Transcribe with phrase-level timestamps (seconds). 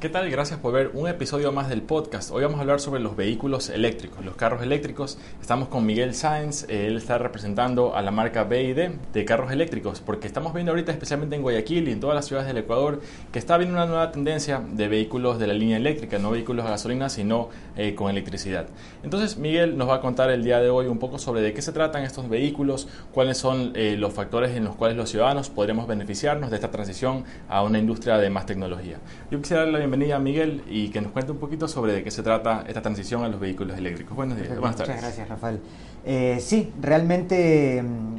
[0.00, 0.30] ¿Qué tal?
[0.30, 2.30] Gracias por ver un episodio más del podcast.
[2.30, 5.18] Hoy vamos a hablar sobre los vehículos eléctricos, los carros eléctricos.
[5.42, 10.26] Estamos con Miguel Sáenz, él está representando a la marca BID de carros eléctricos, porque
[10.26, 13.56] estamos viendo ahorita, especialmente en Guayaquil y en todas las ciudades del Ecuador, que está
[13.56, 17.50] habiendo una nueva tendencia de vehículos de la línea eléctrica, no vehículos a gasolina, sino
[17.76, 18.68] eh, con electricidad.
[19.02, 21.60] Entonces, Miguel nos va a contar el día de hoy un poco sobre de qué
[21.60, 25.86] se tratan estos vehículos, cuáles son eh, los factores en los cuales los ciudadanos podremos
[25.86, 28.96] beneficiarnos de esta transición a una industria de más tecnología.
[29.30, 32.12] Yo quisiera darle la bienvenida Miguel y que nos cuente un poquito sobre de qué
[32.12, 34.14] se trata esta transición a los vehículos eléctricos.
[34.16, 34.94] Buenos días, buenas tardes.
[34.94, 35.58] Muchas gracias, Rafael.
[36.04, 38.16] Eh, sí, realmente mm,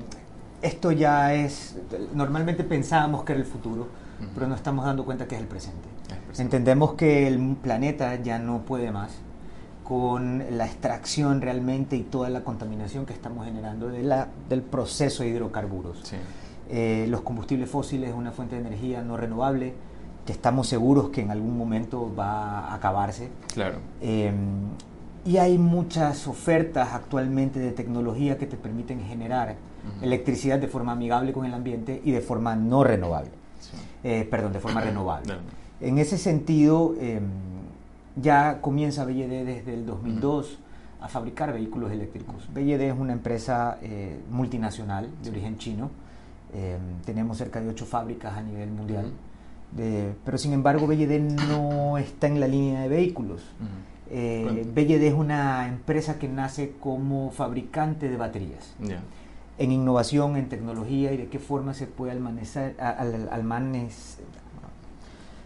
[0.62, 1.78] esto ya es,
[2.14, 3.88] normalmente pensábamos que era el futuro,
[4.36, 5.88] pero nos estamos dando cuenta que es el presente.
[6.38, 9.14] Entendemos que el planeta ya no puede más
[9.86, 15.24] con la extracción realmente y toda la contaminación que estamos generando de la, del proceso
[15.24, 16.04] de hidrocarburos.
[16.70, 19.74] Eh, los combustibles fósiles es una fuente de energía no renovable
[20.26, 23.30] que estamos seguros que en algún momento va a acabarse.
[23.54, 23.80] Claro.
[24.02, 24.36] Em,
[25.26, 29.56] y hay muchas ofertas actualmente de tecnología que te permiten generar
[30.02, 33.32] electricidad de forma amigable con el ambiente y de forma no renovable.
[34.04, 35.34] Eh, perdón, de forma renovable.
[35.80, 37.24] En ese sentido, em,
[38.16, 40.58] ya comienza BYD desde el 2002
[41.02, 42.48] a fabricar vehículos eléctricos.
[42.54, 45.90] BYD es una empresa eh, multinacional de origen chino.
[46.54, 49.12] Em, tenemos cerca de ocho fábricas a nivel mundial
[49.76, 53.42] pero sin embargo BYD no está en la línea de vehículos.
[54.10, 58.76] Eh, BYD es una empresa que nace como fabricante de baterías.
[59.58, 62.76] En innovación, en tecnología y de qué forma se puede almacenar,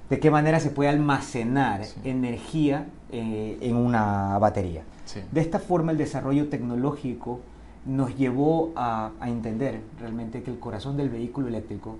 [0.09, 4.83] de qué manera se puede almacenar energía eh, en una batería.
[5.31, 7.41] De esta forma el desarrollo tecnológico
[7.85, 11.97] nos llevó a, a, entender realmente que el corazón del vehículo eléctrico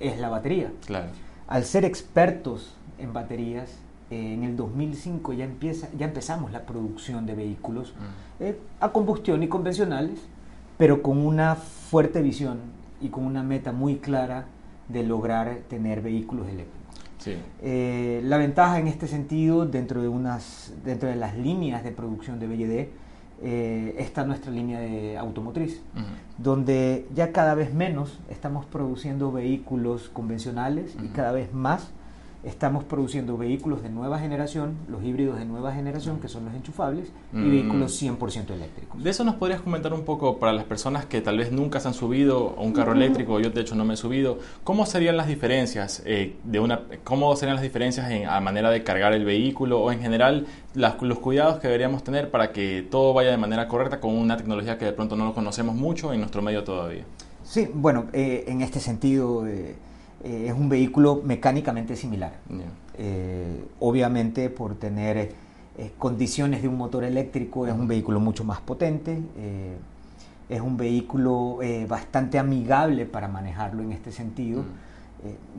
[0.00, 0.72] es la batería.
[0.84, 1.10] Claro
[1.48, 3.70] al ser expertos en baterías,
[4.10, 8.42] eh, en el 2005 ya, empieza, ya empezamos la producción de vehículos mm.
[8.44, 10.20] eh, a combustión y convencionales,
[10.76, 12.58] pero con una fuerte visión
[13.00, 14.46] y con una meta muy clara
[14.88, 16.78] de lograr tener vehículos eléctricos.
[17.60, 22.38] Eh, la ventaja en este sentido, dentro de, unas, dentro de las líneas de producción
[22.38, 22.88] de BYD,
[23.42, 25.82] eh, está nuestra línea de automotriz,
[26.38, 31.90] donde ya cada vez menos estamos produciendo vehículos convencionales y cada vez más
[32.44, 37.08] estamos produciendo vehículos de nueva generación, los híbridos de nueva generación, que son los enchufables,
[37.32, 37.50] y mm.
[37.50, 39.02] vehículos 100% eléctricos.
[39.02, 41.88] De eso nos podrías comentar un poco para las personas que tal vez nunca se
[41.88, 45.16] han subido a un carro eléctrico, yo de hecho no me he subido, ¿cómo serían
[45.16, 49.24] las diferencias eh, de una, cómo serían las diferencias en a manera de cargar el
[49.24, 53.66] vehículo o en general los cuidados que deberíamos tener para que todo vaya de manera
[53.66, 57.04] correcta con una tecnología que de pronto no lo conocemos mucho en nuestro medio todavía?
[57.42, 59.46] Sí, bueno, eh, en este sentido...
[59.46, 59.74] Eh,
[60.24, 62.32] eh, es un vehículo mecánicamente similar.
[62.96, 65.16] Eh, obviamente por tener
[65.76, 69.20] eh, condiciones de un motor eléctrico es un vehículo mucho más potente,
[70.48, 74.64] es un vehículo bastante amigable para manejarlo en este sentido.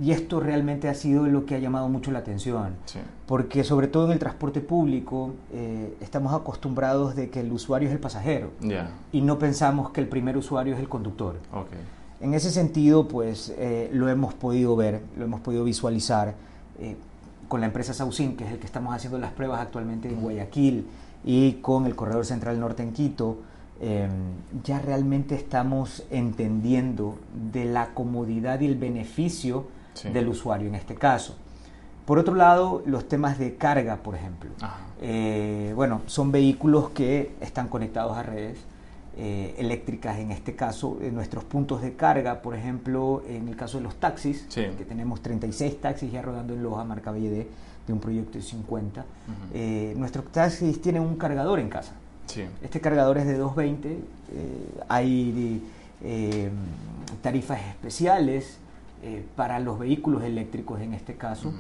[0.02, 2.75] y esto realmente ha sido lo que ha llamado mucho la atención,
[3.28, 5.36] porque sobre todo en el transporte público
[6.02, 8.52] estamos acostumbrados de que el usuario es el pasajero
[9.12, 11.36] y no pensamos que el primer usuario es el conductor.
[12.22, 16.35] En ese sentido, pues eh, lo hemos podido ver, lo hemos podido visualizar
[16.80, 16.97] eh,
[17.47, 20.85] con la empresa Saucin, que es el que estamos haciendo las pruebas actualmente en Guayaquil,
[21.24, 23.38] y con el Corredor Central Norte en Quito.
[23.81, 24.09] Em,
[24.63, 27.18] ya realmente estamos entendiendo
[27.52, 29.68] de la comodidad y el beneficio
[30.13, 31.36] del usuario en este caso.
[32.06, 34.50] Por otro lado, los temas de carga, por ejemplo.
[35.01, 38.57] Eh, bueno, son vehículos que están conectados a redes
[39.22, 43.78] eh, eléctricas en este caso, en nuestros puntos de carga, por ejemplo, en el caso
[43.78, 47.46] de los taxis, que tenemos 36 taxis ya rodando en Loja, marca BD,
[47.85, 49.06] de un proyecto de 50,
[49.53, 51.91] eh, nuestros taxis tienen un cargador en casa.
[52.63, 54.00] Este cargador es de 220, eh,
[54.88, 55.63] hay
[57.22, 58.57] tarifas especiales
[59.36, 61.51] para los vehículos eléctricos en este caso.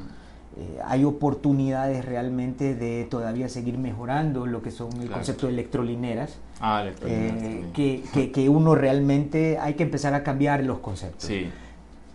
[0.59, 6.37] Eh, hay oportunidades realmente de todavía seguir mejorando lo que son el concepto de electrolineras.
[6.59, 11.29] Ah, eh, que, que, uno realmente hay que empezar a cambiar los conceptos.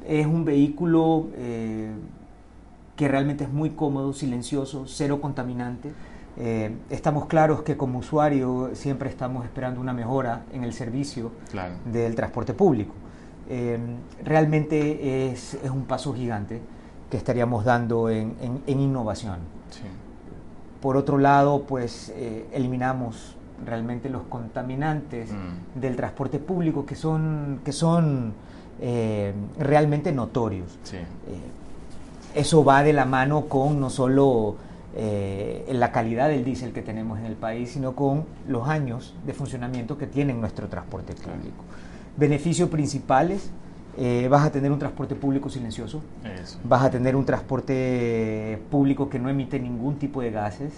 [0.06, 1.90] Es un vehículo eh,
[2.96, 5.92] que realmente es muy cómodo, silencioso, cero contaminante.
[6.90, 11.32] estamos claros que como usuario siempre estamos esperando una mejora en el servicio
[11.90, 12.94] del transporte público.
[14.22, 16.60] realmente es, es un paso gigante
[17.14, 18.34] que estaríamos dando en,
[18.66, 19.38] innovación.
[20.82, 25.78] Por otro lado, pues eh, eliminamos realmente los contaminantes mm.
[25.78, 28.32] del transporte público que son, que son
[28.80, 30.76] eh, realmente notorios.
[30.92, 31.04] Eh,
[32.34, 34.56] eso va de la mano con no solo
[34.96, 39.34] eh, la calidad del diésel que tenemos en el país, sino con los años de
[39.34, 41.62] funcionamiento que tiene nuestro transporte público.
[42.16, 43.52] Beneficios principales,
[43.98, 46.02] eh, vas a tener un transporte público silencioso,
[46.64, 50.72] vas a tener un transporte público que no emite ningún tipo de gases,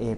[0.00, 0.16] eh,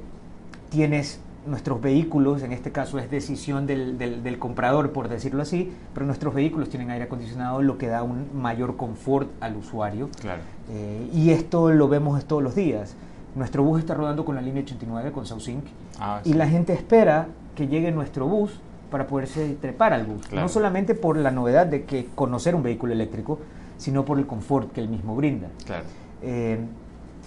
[0.68, 6.06] tienes nuestros vehículos, en este caso es decisión del, del, comprador, por decirlo así, pero
[6.06, 10.10] nuestros vehículos tienen aire acondicionado, lo que da un mayor confort al usuario.
[10.20, 10.42] Claro.
[10.70, 12.94] Eh, y esto lo vemos todos los días.
[13.34, 15.64] Nuestro bus está rodando con la línea 89, con SouthSync,
[15.98, 18.60] ah, y la gente espera que llegue nuestro bus
[18.90, 20.30] para poderse trepar al bus.
[20.32, 23.38] No solamente por la novedad de que conocer un vehículo eléctrico,
[23.78, 25.48] sino por el confort que él mismo brinda.
[25.64, 25.84] Claro.
[26.22, 26.58] Eh,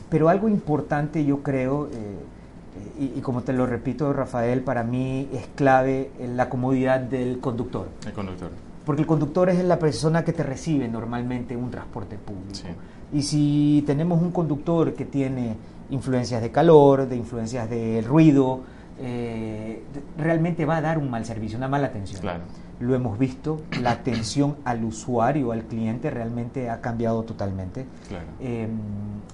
[0.10, 1.88] pero algo importante yo creo...
[1.88, 2.18] Eh,
[3.00, 7.88] y, como te lo repito, Rafael, para mí es clave la comodidad del conductor.
[8.06, 8.50] El conductor.
[8.86, 12.68] Porque el conductor es la persona que te recibe normalmente en un transporte público.
[13.14, 15.56] Y si tenemos un conductor que tiene
[15.92, 18.62] influencias de calor, de influencias de ruido,
[19.00, 19.84] eh,
[20.18, 22.22] realmente va a dar un mal servicio, una mala atención.
[22.22, 22.44] Claro.
[22.80, 27.86] Lo hemos visto, la atención al usuario, al cliente, realmente ha cambiado totalmente.
[28.08, 28.26] Claro.
[28.40, 28.68] Eh,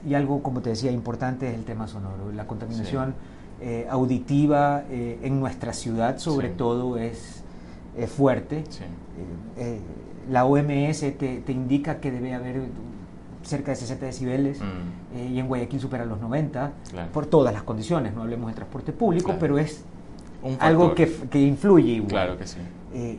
[0.07, 2.31] y algo, como te decía, importante es el tema sonoro.
[2.33, 3.15] La contaminación
[3.61, 7.43] eh, auditiva eh, en nuestra ciudad, sobre todo, es,
[8.15, 8.63] fuerte.
[9.57, 9.79] Eh,
[10.29, 12.61] la OMS te, indica que debe haber
[13.49, 15.33] cerca de 60 decibeles mm.
[15.33, 16.71] y en Guayaquil supera los 90
[17.11, 19.83] por todas las condiciones, no hablemos de transporte público, pero es
[20.59, 22.09] algo que, que, influye igual.
[22.09, 22.59] Claro que sí.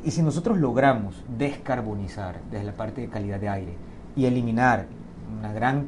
[0.04, 3.74] y si nosotros logramos descarbonizar desde la parte de calidad de aire
[4.16, 4.86] y eliminar
[5.38, 5.86] una gran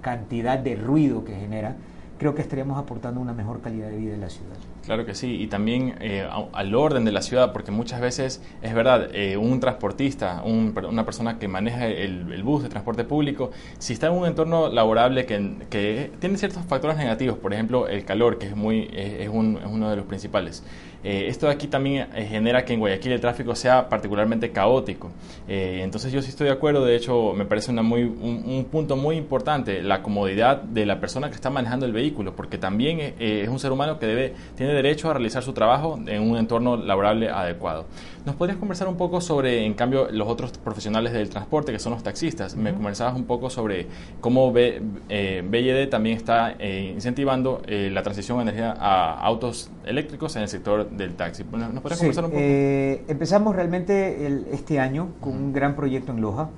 [0.00, 1.76] cantidad de ruido que genera,
[2.18, 4.56] creo que estaríamos aportando una mejor calidad de vida en la ciudad.
[4.88, 8.72] Claro que sí, y también eh, al orden de la ciudad, porque muchas veces es
[8.72, 14.06] verdad, eh, un transportista, una persona que maneja el, bus de transporte público, si está
[14.06, 18.56] en un entorno laborable que, tiene ciertos factores negativos, por ejemplo el calor, que es,
[18.56, 20.64] muy, es, uno de los principales.
[21.04, 25.12] Eh, esto de aquí también genera que en Guayaquil el tráfico sea particularmente caótico.
[25.46, 29.16] entonces yo sí estoy de acuerdo, de hecho me parece una muy, un, punto muy
[29.16, 33.58] importante, la comodidad de la persona que está manejando el vehículo, porque también es un
[33.58, 37.86] ser humano que debe, tiene derecho a realizar su trabajo en un entorno laborable adecuado.
[38.24, 41.92] ¿Nos podrías conversar un poco sobre, en cambio, los otros profesionales del transporte, que son
[41.92, 42.56] los taxistas?
[42.56, 43.86] Me conversabas un poco sobre
[44.20, 49.70] cómo B, eh, BYD también está eh, incentivando eh, la transición de energía a autos
[49.84, 51.44] eléctricos en el sector del taxi.
[51.44, 52.42] ¿Nos podrías conversar un poco?
[52.42, 56.50] empezamos realmente este año con un gran proyecto en Loja.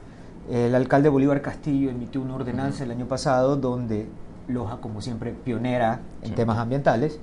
[0.51, 4.07] El alcalde Bolívar Castillo emitió una ordenanza el año pasado donde
[4.49, 7.21] Loja, como siempre, pionera en temas ambientales,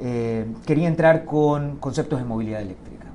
[0.00, 3.06] eh, quería entrar con conceptos de movilidad eléctrica.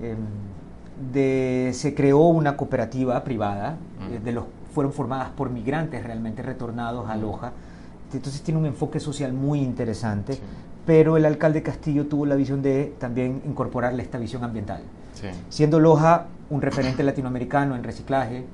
[0.00, 3.76] Em, se creó una cooperativa privada,
[4.10, 7.52] eh, de los, fueron formadas por migrantes realmente retornados a Loja,
[8.12, 10.38] entonces tiene un enfoque social muy interesante,
[10.86, 14.80] pero el alcalde Castillo tuvo la visión de también incorporarle esta visión ambiental.
[15.48, 18.44] Siendo Loja un referente latinoamericano en reciclaje,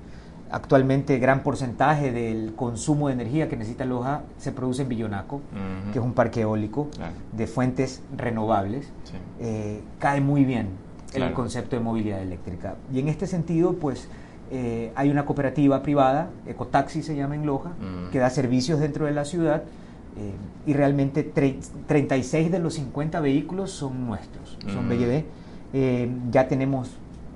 [0.50, 5.40] Actualmente gran porcentaje del consumo de energía que necesita Loja se produce en Villonaco,
[5.92, 6.88] que es un parque eólico
[7.32, 8.88] de fuentes renovables.
[9.40, 10.68] Eh, cae muy bien
[11.14, 12.76] el concepto de movilidad eléctrica.
[12.92, 14.08] Y en este sentido, pues
[14.50, 17.72] eh, hay una cooperativa privada, Ecotaxi se llama en Loja,
[18.12, 19.64] que da servicios dentro de la ciudad.
[20.16, 20.30] Eh,
[20.66, 25.24] y realmente 36 de los 50 vehículos son nuestros, son BYD.
[26.30, 26.90] ya tenemos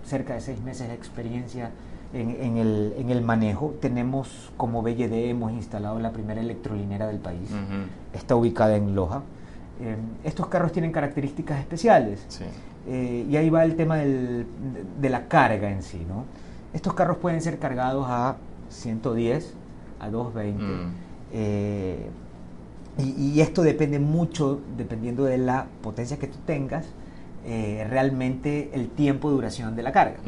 [0.05, 1.73] cerca de seis meses de experiencia
[2.13, 3.75] en, el, en, el, manejo.
[3.81, 7.51] Tenemos como BYD, hemos instalado la primera electrolinera del país.
[8.13, 9.23] Está ubicada en Loja.
[9.81, 12.27] Eh, estos carros tienen características especiales.
[12.87, 14.47] Eh, y ahí va el tema del,
[15.01, 16.05] de, la carga en sí.
[16.09, 16.25] ¿no?
[16.73, 18.37] Estos carros pueden ser cargados a
[18.71, 19.55] 110,
[20.01, 20.65] a 220.
[20.65, 20.93] Mm.
[21.33, 22.07] Eh,
[22.99, 26.87] y, y, esto depende mucho, dependiendo de la potencia que tú tengas,
[27.51, 30.19] eh, realmente el tiempo de duración de la carga.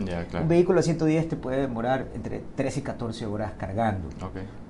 [0.40, 4.08] Un vehículo a 110 te puede demorar entre 13 y 14 horas cargando.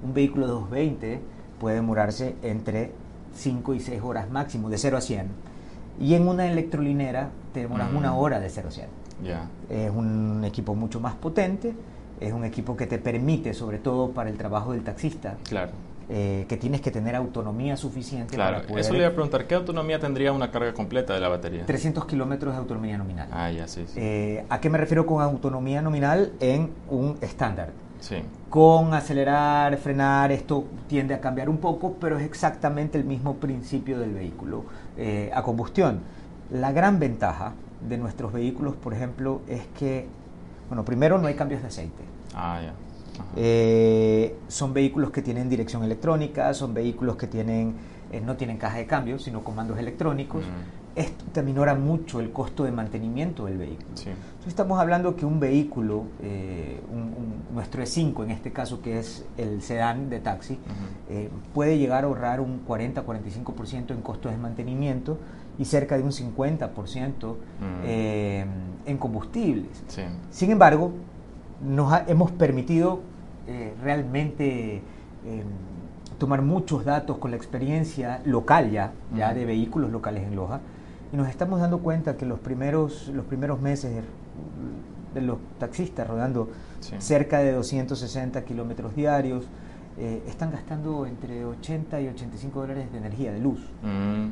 [0.02, 1.20] Un vehículo de 220
[1.60, 2.90] puede demorarse entre
[3.36, 5.28] 5 y 6 horas máximo, de 0 a 100.
[6.00, 8.18] Y en una electrolinera te demoras una mm.
[8.18, 8.86] hora de 0 a 100.
[9.68, 11.72] Es un equipo mucho más potente,
[12.18, 15.70] es un equipo que te permite, sobre todo para el trabajo del taxista, claro
[16.12, 20.00] eh, que tienes que tener autonomía suficiente claro, eso le iba a preguntar, ¿qué autonomía
[20.00, 21.64] tendría una carga completa de la batería?
[21.66, 23.28] 300 kilómetros de autonomía nominal.
[23.30, 23.84] Ah, ya, sí.
[23.86, 23.94] sí.
[23.96, 26.32] Eh, ¿A qué me refiero con autonomía nominal?
[26.40, 27.70] En un estándar.
[28.00, 28.16] Sí.
[28.48, 33.96] Con acelerar, frenar, esto tiende a cambiar un poco, pero es exactamente el mismo principio
[34.00, 34.64] del vehículo
[34.96, 36.00] eh, a combustión.
[36.50, 37.52] La gran ventaja
[37.88, 40.08] de nuestros vehículos, por ejemplo, es que,
[40.68, 42.02] bueno, primero no hay cambios de aceite.
[42.34, 42.72] Ah, ya.
[43.36, 47.74] Eh, son vehículos que tienen dirección electrónica, son vehículos que tienen,
[48.12, 50.44] eh, no tienen caja de cambio, sino comandos electrónicos.
[50.96, 53.88] Esto te minora mucho el costo de mantenimiento del vehículo.
[54.46, 56.80] estamos hablando que un vehículo, eh,
[57.54, 60.58] nuestro E5 en este caso, que es el sedán de taxi,
[61.54, 65.18] puede llegar a ahorrar un 40-45% en costos de mantenimiento
[65.58, 67.36] y cerca de un 50%
[68.86, 69.84] en combustibles.
[70.30, 70.92] Sin embargo,
[71.62, 73.00] nos hemos permitido
[73.46, 74.82] eh, realmente
[75.24, 75.44] em,
[76.18, 80.60] tomar muchos datos con la experiencia local ya, ya de vehículos locales en Loja,
[81.12, 84.04] y nos estamos dando cuenta que los primeros, los primeros meses
[85.14, 86.48] de los taxistas rodando
[86.98, 89.44] cerca de 260 kilómetros diarios,
[89.98, 93.60] eh, están gastando entre 80 y 85 dólares de energía, de luz.
[93.82, 94.28] Mm.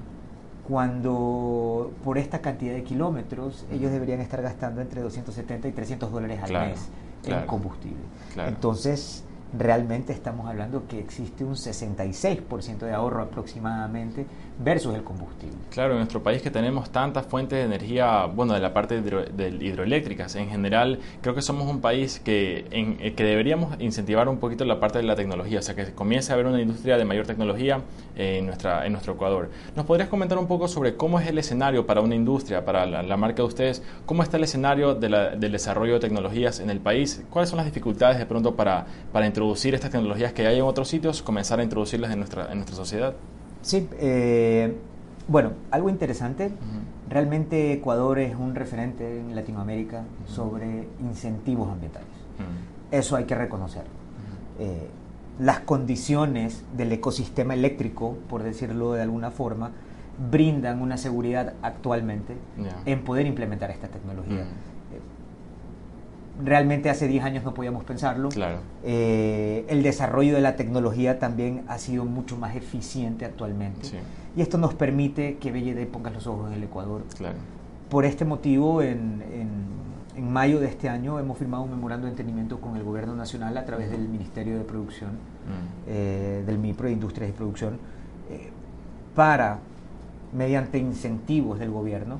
[0.68, 6.40] Cuando por esta cantidad de kilómetros ellos deberían estar gastando entre 270 y 300 dólares
[6.42, 6.88] al mes
[7.24, 7.98] en combustible.
[8.36, 9.24] Entonces,
[9.56, 14.26] realmente estamos hablando que existe un 66% de ahorro aproximadamente
[14.58, 15.56] versus el combustible.
[15.70, 19.48] Claro, en nuestro país que tenemos tantas fuentes de energía, bueno, de la parte de,
[19.60, 24.38] hidroeléctricas, en general creo que somos un país que, en, eh, que deberíamos incentivar un
[24.38, 27.04] poquito la parte de la tecnología, o sea, que comience a haber una industria de
[27.04, 27.82] mayor tecnología
[28.16, 29.50] en, nuestra, en nuestro Ecuador.
[29.76, 33.16] ¿Nos podrías comentar un poco sobre cómo es el escenario para una industria, para la,
[33.16, 33.82] marca de ustedes?
[34.06, 37.22] ¿Cómo está el escenario del desarrollo de tecnologías en el país?
[37.30, 40.88] ¿Cuáles son las dificultades de pronto para, para introducir estas tecnologías que hay en otros
[40.88, 43.14] sitios, comenzar a introducirlas en nuestra, en nuestra sociedad?
[43.62, 44.76] Sí, eh,
[45.26, 46.52] bueno, algo interesante.
[47.08, 52.08] Realmente Ecuador es un referente en Latinoamérica sobre incentivos ambientales.
[52.90, 53.90] Eso hay que reconocerlo.
[54.58, 54.88] Eh,
[55.38, 59.70] las condiciones del ecosistema eléctrico, por decirlo de alguna forma,
[60.30, 62.36] brindan una seguridad actualmente
[62.86, 64.46] en poder implementar esta tecnología
[66.42, 68.28] realmente hace 10 años no podíamos pensarlo.
[68.28, 68.58] Claro.
[68.84, 73.88] Eh, el desarrollo de la tecnología también ha sido mucho más eficiente actualmente.
[74.36, 77.04] Y esto nos permite que BLD ponga los ojos en el Ecuador.
[77.16, 77.36] Claro.
[77.88, 79.78] Por este motivo, en, en,
[80.30, 83.64] mayo de este año hemos firmado un memorando de entendimiento con el Gobierno Nacional a
[83.64, 85.86] través del Ministerio de Producción, mm.
[85.86, 87.78] eh, del MIPRO de Industrias y Producción,
[88.28, 88.50] eh,
[89.14, 89.60] para,
[90.32, 92.18] mediante incentivos del gobierno,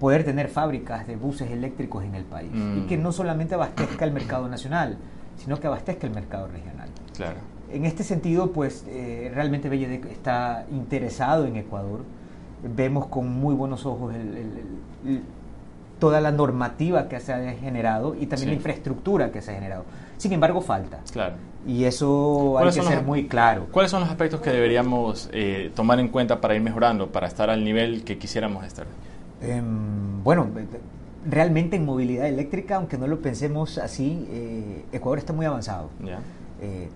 [0.00, 3.02] poder tener fábricas de buses eléctricos en el país y que mm.
[3.02, 4.96] no solamente abastezca el mercado nacional,
[5.36, 6.88] sino que abastezca el mercado regional.
[7.14, 7.38] Claro.
[7.70, 12.00] En este sentido, pues eh, realmente Belledec está interesado en Ecuador.
[12.62, 14.12] Vemos con muy buenos ojos
[15.98, 19.84] toda la normativa que se ha generado y también la infraestructura que se ha generado.
[20.16, 20.98] Sin embargo, falta.
[21.12, 21.34] Claro.
[21.66, 23.66] Y eso hay que ser muy claro.
[23.70, 27.50] ¿Cuáles son los aspectos que deberíamos eh, tomar en cuenta para ir mejorando, para estar
[27.50, 28.86] al nivel que quisiéramos estar?
[29.40, 30.48] Em, bueno,
[31.28, 35.90] realmente en movilidad eléctrica, aunque no lo pensemos así, eh, Ecuador está muy avanzado.
[36.60, 36.88] Eh,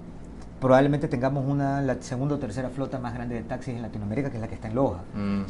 [0.61, 4.37] probablemente tengamos una, la segunda o tercera flota más grande de taxis en Latinoamérica, que
[4.37, 5.01] es la que está en Loja.
[5.15, 5.43] Mm.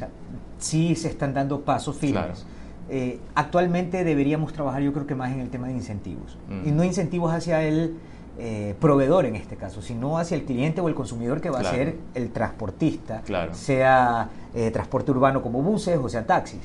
[0.59, 2.47] sí se están dando pasos firmes.
[2.91, 6.37] Eh, actualmente deberíamos trabajar yo creo que más en el tema de incentivos.
[6.49, 6.69] Mm.
[6.69, 7.97] Y no incentivos hacia el
[8.37, 11.65] eh, proveedor en este caso, sino hacia el cliente o el consumidor que va a
[11.65, 13.23] ser el transportista,
[13.53, 16.61] sea eh, transporte urbano como buses o sea taxis.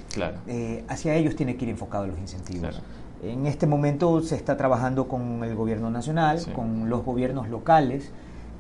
[0.48, 2.82] Eh, hacia ellos tiene que ir enfocado los incentivos.
[3.22, 8.10] En este momento se está trabajando con el gobierno nacional, con los gobiernos locales,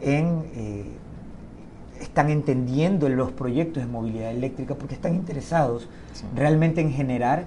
[0.02, 0.44] en,
[2.00, 5.88] están entendiendo los proyectos de movilidad eléctrica porque están interesados
[6.36, 7.46] realmente en generar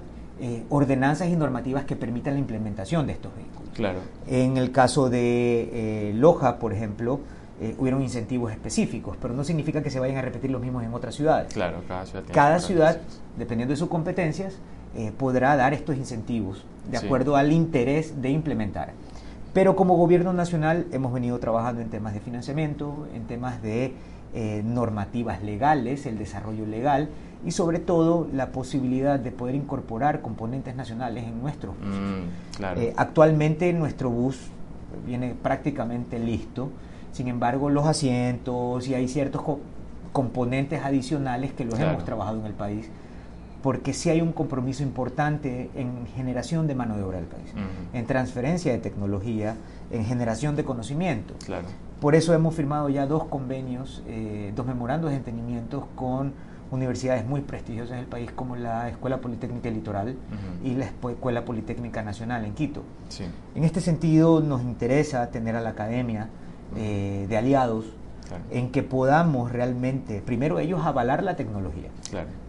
[0.71, 3.63] ordenanzas y normativas que permitan la implementación de estos vehículos.
[3.75, 4.01] Claro.
[4.27, 7.21] En el caso de eh, Loja, por ejemplo,
[7.61, 10.93] eh, hubieron incentivos específicos, pero no significa que se vayan a repetir los mismos en
[10.95, 11.53] otras ciudades.
[11.53, 13.01] Claro, cada ciudad, cada ciudad
[13.37, 14.55] dependiendo de sus competencias,
[14.97, 18.93] eh, podrá dar estos incentivos de acuerdo al interés de implementar.
[19.55, 23.95] Pero como gobierno nacional hemos venido trabajando en temas de financiamiento, en temas de
[24.65, 27.11] normativas legales, el desarrollo legal
[27.45, 32.01] y sobre todo la posibilidad de poder incorporar componentes nacionales en nuestros buses.
[32.01, 34.39] Mm, eh, actualmente nuestro bus
[35.07, 36.71] viene prácticamente listo,
[37.13, 39.43] sin embargo los asientos y hay ciertos
[40.13, 42.89] componentes adicionales que los hemos trabajado en el país,
[43.63, 47.53] porque sí hay un compromiso importante en generación de mano de obra del país,
[47.93, 49.57] en transferencia de tecnología,
[49.91, 51.35] en generación de conocimiento.
[52.01, 56.33] Por eso hemos firmado ya dos convenios, eh, dos memorandos de entendimientos con
[56.73, 60.17] universidades muy prestigiosas del país como la Escuela Politécnica Litoral
[60.65, 62.83] y la Escuela Politécnica Nacional en Quito.
[63.55, 66.29] En este sentido nos interesa tener a la academia
[66.77, 67.85] eh, de aliados
[68.51, 71.91] en que podamos realmente, primero ellos avalar la tecnología,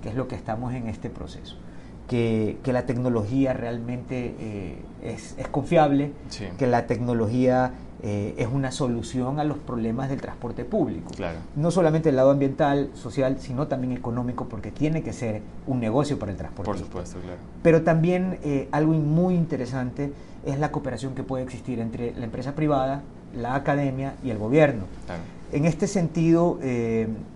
[0.02, 1.58] que es lo que estamos en este proceso,
[2.08, 6.14] que, la tecnología realmente eh, es, confiable,
[6.58, 7.74] que la tecnología
[8.06, 11.10] eh, es una solución a los problemas del transporte público.
[11.56, 16.20] No solamente el lado ambiental, social, sino también económico, porque tiene que ser un negocio
[16.20, 16.70] para el transporte.
[16.70, 17.40] Por supuesto, claro.
[17.62, 20.12] Pero también eh, algo muy interesante
[20.46, 24.84] es la cooperación que puede existir entre la empresa privada, la academia y el gobierno.
[25.54, 26.60] En este sentido,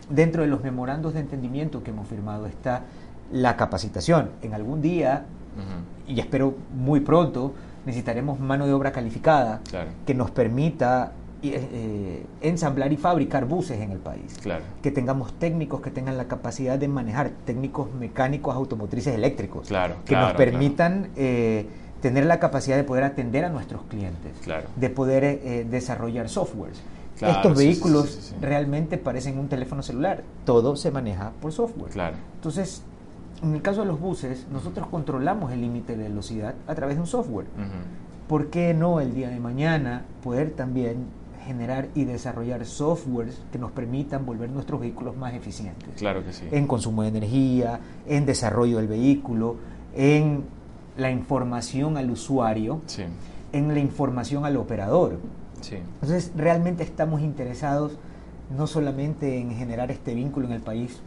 [0.09, 2.81] dentro de los memorandos de entendimiento que hemos firmado está
[3.31, 4.31] la capacitación.
[4.41, 5.23] En algún día,
[6.07, 7.53] y espero muy pronto,
[7.87, 9.61] necesitaremos mano de obra calificada
[10.05, 14.37] que nos permita eh, eh, ensamblar y fabricar buses en el país.
[14.83, 19.69] Que tengamos técnicos que tengan la capacidad de manejar, técnicos mecánicos automotrices eléctricos,
[20.05, 21.65] que nos permitan eh,
[22.01, 24.33] tener la capacidad de poder atender a nuestros clientes,
[24.75, 26.81] de poder desarrollar softwares.
[27.21, 31.91] Estos vehículos realmente parecen un teléfono celular, todo se maneja por software.
[32.35, 32.83] Entonces,
[33.41, 37.01] en el caso de los buses, nosotros controlamos el límite de velocidad a través de
[37.01, 37.45] un software.
[38.27, 41.05] ¿Por qué no el día de mañana poder también
[41.45, 45.89] generar y desarrollar softwares que nos permitan volver nuestros vehículos más eficientes?
[45.97, 46.45] Claro que sí.
[46.51, 49.55] En consumo de energía, en desarrollo del vehículo,
[49.95, 50.43] en
[50.97, 52.81] la información al usuario,
[53.53, 55.19] en la información al operador.
[55.71, 57.93] Entonces, realmente estamos interesados
[58.55, 60.99] no solamente en generar este vínculo en el país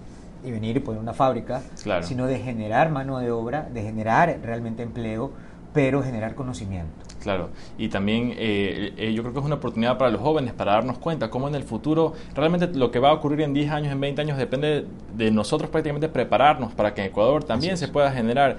[0.44, 1.62] y venir y poner una fábrica,
[2.02, 5.32] sino de generar mano de obra, de generar realmente empleo,
[5.72, 7.10] pero generar conocimiento.
[7.20, 10.72] Claro, y también eh, eh, yo creo que es una oportunidad para los jóvenes para
[10.72, 13.92] darnos cuenta cómo en el futuro realmente lo que va a ocurrir en 10 años,
[13.92, 18.10] en 20 años, depende de nosotros prácticamente prepararnos para que en Ecuador también se pueda
[18.10, 18.56] generar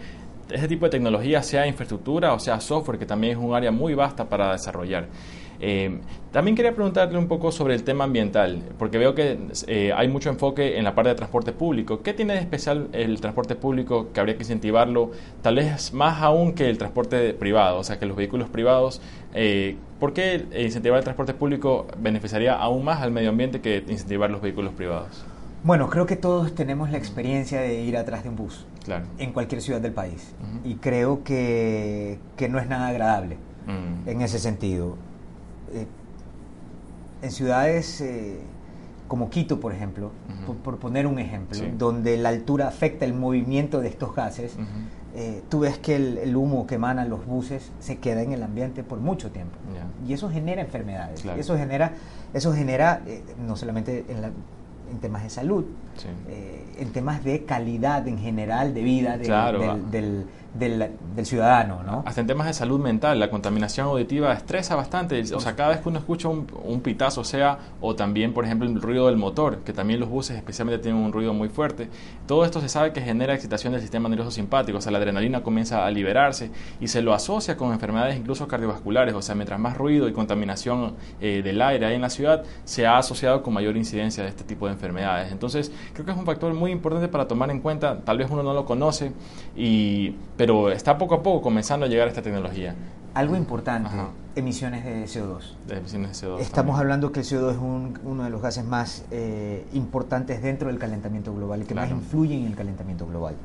[0.51, 3.95] ese tipo de tecnología, sea infraestructura o sea software, que también es un área muy
[3.95, 5.07] vasta para desarrollar.
[5.63, 5.99] Eh,
[6.31, 9.37] también quería preguntarle un poco sobre el tema ambiental, porque veo que
[9.67, 12.01] eh, hay mucho enfoque en la parte de transporte público.
[12.01, 16.53] ¿Qué tiene de especial el transporte público que habría que incentivarlo, tal vez más aún
[16.53, 19.01] que el transporte privado, o sea, que los vehículos privados?
[19.35, 24.31] Eh, ¿Por qué incentivar el transporte público beneficiaría aún más al medio ambiente que incentivar
[24.31, 25.23] los vehículos privados?
[25.63, 28.65] Bueno, creo que todos tenemos la experiencia de ir atrás de un bus
[29.19, 32.17] en cualquier ciudad del país y creo que,
[32.49, 34.09] no es nada agradable mm.
[34.09, 34.97] en ese sentido.
[35.73, 35.87] Eh,
[37.21, 38.39] en ciudades eh,
[39.07, 40.09] como Quito, por ejemplo,
[40.63, 44.55] por, poner un ejemplo, donde la altura afecta el movimiento de estos gases,
[45.13, 48.83] eh, tú ves que el, humo que emanan los buses se queda en el ambiente
[48.83, 49.55] por mucho tiempo.
[50.07, 51.23] Y eso genera enfermedades.
[51.37, 51.93] Eso genera,
[52.33, 53.01] eso genera
[53.45, 55.65] no solamente en, temas de salud,
[56.79, 60.25] en temas de calidad en general de vida del del,
[61.23, 62.03] ciudadano, ¿no?
[62.05, 65.21] Hasta en temas de salud mental, la contaminación auditiva estresa bastante.
[65.33, 68.67] O sea, cada vez que uno escucha un, un, pitazo, sea, o también, por ejemplo,
[68.67, 71.89] el ruido del motor, que también los buses especialmente tienen un ruido muy fuerte,
[72.27, 75.41] todo esto se sabe que genera excitación del sistema nervioso simpático, o sea, la adrenalina
[75.41, 79.77] comienza a liberarse y se lo asocia con enfermedades incluso cardiovasculares, o sea, mientras más
[79.77, 83.77] ruido y contaminación eh, del aire hay en la ciudad, se ha asociado con mayor
[83.77, 85.31] incidencia de este tipo de enfermedades.
[85.31, 88.43] Entonces, creo que es un factor muy importante para tomar en cuenta, tal vez uno
[88.43, 89.13] no lo conoce,
[89.55, 92.73] y pero está poco a poco comenzando a llegar esta tecnología.
[93.13, 93.91] Algo importante,
[94.35, 95.53] emisiones de CO2.
[95.69, 97.57] emisiones de CO2 Estamos hablando que el CO2 es
[98.03, 102.39] uno de los gases más eh, importantes dentro del calentamiento global y que más influyen
[102.39, 103.35] en el calentamiento global.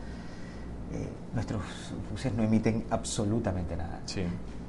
[0.94, 1.60] Eh, nuestros
[2.10, 4.00] buses no emiten absolutamente nada.
[4.06, 4.22] Sí.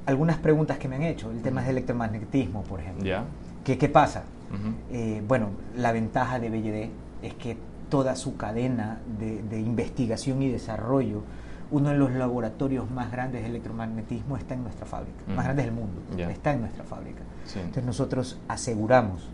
[0.04, 3.24] Algunas preguntas que me han hecho, el tema del electromagnetismo, por ejemplo.
[3.64, 4.24] ¿Qué, ¿Qué, pasa?
[4.92, 6.90] Eh, bueno, la ventaja de BLD
[7.26, 7.56] es que
[7.88, 11.22] toda su cadena de, de investigación y desarrollo
[11.70, 15.74] uno de los laboratorios más grandes de electromagnetismo está en nuestra fábrica, más grandes del
[15.74, 16.00] mundo,
[16.30, 17.22] está en nuestra fábrica.
[17.54, 19.28] Entonces nosotros aseguramos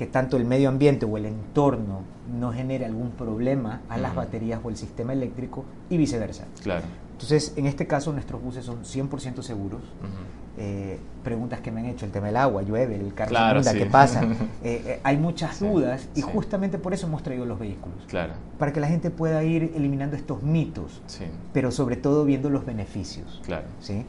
[0.00, 4.58] que tanto el medio ambiente o el entorno no genere algún problema a las baterías
[4.64, 6.46] o el sistema eléctrico y viceversa.
[6.62, 6.86] Claro.
[7.12, 9.82] Entonces, en este caso, nuestros buses son 100% seguros.
[10.56, 13.84] Eh, preguntas que me han hecho, el tema del agua, llueve, el carro claro, ¿qué
[13.84, 14.22] pasa?
[14.64, 17.98] Eh, eh, hay muchas dudas y justamente por eso hemos traído los vehículos.
[18.06, 18.32] Claro.
[18.58, 21.02] Para que la gente pueda ir eliminando estos mitos,
[21.52, 23.42] pero sobre todo viendo los beneficios.
[23.44, 23.66] Claro.
[23.80, 24.06] ¿sí?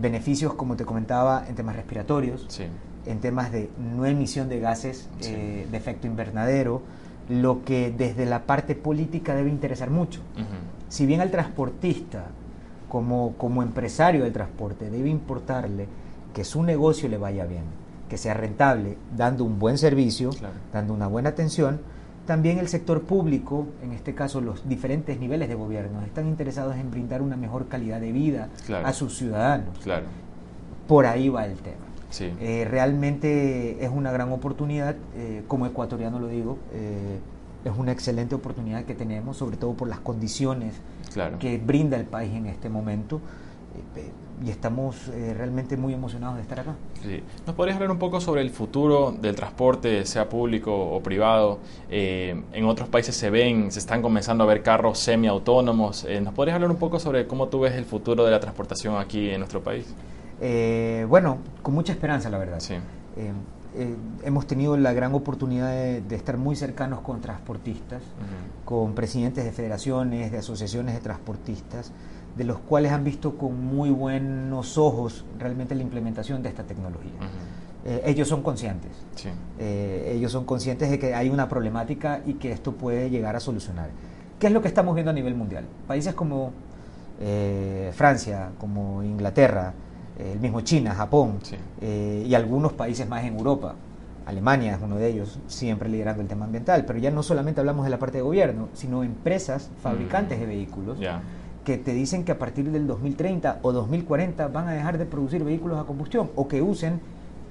[0.00, 2.46] beneficios, como te comentaba, en temas respiratorios,
[3.06, 6.82] en temas de no emisión de gases de efecto invernadero,
[7.28, 10.20] lo que desde la parte política debe interesar mucho.
[10.88, 12.26] Si bien al transportista,
[12.88, 15.86] como, como empresario del transporte, debe importarle
[16.34, 17.64] que su negocio le vaya bien,
[18.08, 20.30] que sea rentable, dando un buen servicio,
[20.72, 21.80] dando una buena atención,
[22.26, 26.90] también el sector público, en este caso los diferentes niveles de gobierno, están interesados en
[26.90, 28.48] brindar una mejor calidad de vida
[28.84, 29.78] a sus ciudadanos.
[30.86, 31.87] Por ahí va el tema.
[32.20, 37.18] Eh, realmente es una gran oportunidad, eh, como ecuatoriano lo digo, eh,
[37.64, 40.74] es una excelente oportunidad que tenemos, sobre todo por las condiciones
[41.38, 43.20] que brinda el país en este momento.
[44.44, 46.76] Y estamos realmente muy emocionados de estar acá.
[47.02, 47.22] Sí.
[47.44, 51.58] ¿Nos podrías hablar un poco sobre el futuro del transporte, sea público o privado?
[51.90, 56.06] En otros países se ven, se están comenzando a ver carros semiautónomos.
[56.22, 59.28] ¿Nos podrías hablar un poco sobre cómo tú ves el futuro de la transportación aquí
[59.30, 59.92] en nuestro país?
[61.08, 62.60] Bueno, con mucha esperanza, la verdad.
[62.60, 62.74] Sí.
[64.24, 68.02] hemos tenido la gran oportunidad de, estar muy cercanos con transportistas,
[68.64, 71.92] con presidentes de federaciones, de asociaciones de transportistas
[72.38, 77.10] de los cuales han visto con muy buenos ojos realmente la implementación de esta tecnología.
[77.84, 78.92] Eh, ellos son conscientes.
[79.58, 83.40] Eh, ellos son conscientes de que hay una problemática y que esto puede llegar a
[83.40, 83.90] solucionar.
[84.38, 85.64] ¿Qué es lo que estamos viendo a nivel mundial?
[85.88, 86.52] Países como
[87.20, 89.74] eh, Francia, como Inglaterra,
[90.18, 91.38] el mismo China, Japón
[91.80, 93.74] y algunos países más en Europa.
[94.26, 97.84] Alemania es uno de ellos, siempre liderando el tema ambiental, pero ya no solamente hablamos
[97.84, 100.98] de la parte de gobierno, sino empresas fabricantes de vehículos
[101.64, 105.44] que te dicen que a partir del 2030 o 2040 van a dejar de producir
[105.44, 107.00] vehículos a combustión o que usen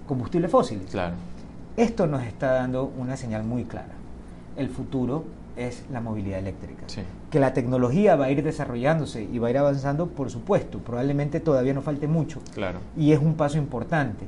[0.07, 0.89] combustibles fósiles.
[0.91, 1.15] Claro.
[1.75, 3.96] Esto nos está dando una señal muy clara.
[4.57, 5.23] El futuro
[5.55, 6.83] es la movilidad eléctrica.
[7.31, 10.79] Que la tecnología va a ir desarrollándose y va a ir avanzando, por supuesto.
[10.79, 12.41] Probablemente todavía no falte mucho.
[12.53, 12.79] Claro.
[12.95, 14.25] Y es un paso importante.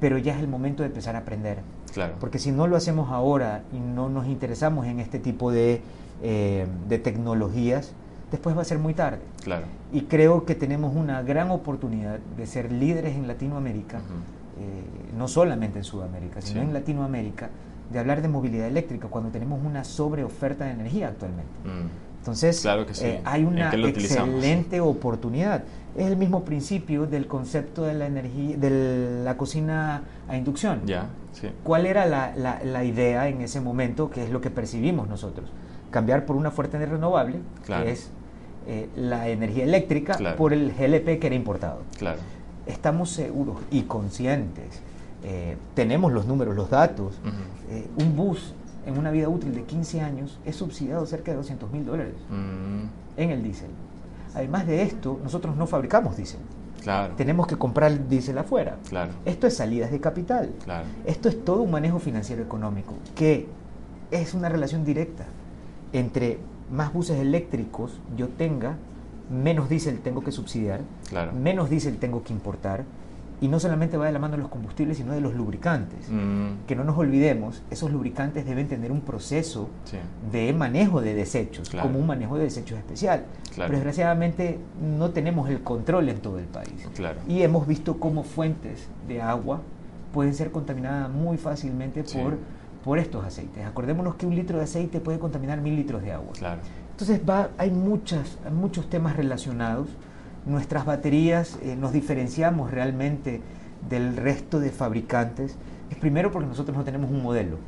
[0.00, 1.58] Pero ya es el momento de empezar a aprender.
[1.92, 2.14] Claro.
[2.18, 5.82] Porque si no lo hacemos ahora y no nos interesamos en este tipo de,
[6.22, 7.92] eh, de tecnologías,
[8.30, 9.20] después va a ser muy tarde.
[9.44, 9.66] Claro.
[9.92, 15.78] Y creo que tenemos una gran oportunidad de ser líderes en Latinoamérica, eh, no solamente
[15.78, 17.50] en Sudamérica, sino en Latinoamérica,
[17.92, 21.52] de hablar de movilidad eléctrica cuando tenemos una sobreoferta de energía actualmente.
[21.64, 22.12] Mm.
[22.22, 22.64] Entonces,
[23.00, 25.64] eh, hay una excelente oportunidad.
[25.96, 30.82] Es el mismo principio del concepto de la energía, de la cocina a inducción.
[30.86, 31.08] Ya,
[31.64, 32.32] ¿Cuál era la,
[32.64, 35.50] la, idea en ese momento, que es lo que percibimos nosotros?
[35.90, 38.10] Cambiar por una fuerte renovable, que es
[38.68, 41.80] eh, la energía eléctrica por el GLP que era importado.
[41.98, 42.20] Claro.
[42.66, 44.80] Estamos seguros y conscientes,
[45.24, 47.18] eh, tenemos los números, los datos.
[47.70, 48.54] Eh, un bus
[48.86, 53.20] en una vida útil de 15 años es subsidiado cerca de 200 mil dólares mm.
[53.20, 53.70] en el diésel.
[54.34, 56.40] Además de esto, nosotros no fabricamos diésel.
[56.82, 57.14] Claro.
[57.14, 58.76] Tenemos que comprar diésel afuera.
[58.88, 59.12] Claro.
[59.24, 60.50] Esto es salidas de capital.
[60.64, 60.86] Claro.
[61.04, 63.46] Esto es todo un manejo financiero económico que
[64.10, 65.26] es una relación directa
[65.92, 66.38] entre
[66.70, 68.76] más buses eléctricos yo tenga,
[69.30, 70.80] menos diésel tengo que subsidiar,
[71.38, 72.84] menos diésel tengo que importar.
[73.42, 76.08] Y no solamente va de la mano de los combustibles, sino de los lubricantes.
[76.08, 76.64] Mm.
[76.66, 79.68] Que no nos olvidemos, esos lubricantes deben tener un proceso
[80.30, 83.24] de manejo de desechos, como un manejo de desechos especial.
[83.54, 86.88] Pero desgraciadamente no tenemos el control en todo el país.
[87.28, 89.60] Y hemos visto cómo fuentes de agua
[90.14, 92.38] pueden ser contaminadas muy fácilmente por
[92.82, 93.64] por estos aceites.
[93.64, 96.32] Acordémonos que un litro de aceite puede contaminar mil litros de agua.
[96.32, 96.60] Claro.
[96.90, 99.88] Entonces va, hay muchas, muchos temas relacionados.
[100.44, 103.40] Nuestras baterías eh, nos diferenciamos realmente
[103.88, 105.56] del resto de fabricantes.
[105.90, 107.58] Es primero porque nosotros no tenemos un modelo.